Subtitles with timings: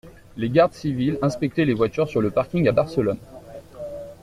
[0.35, 3.19] Les gardes civils inspectaient les voitures sur le parking à Barcelone.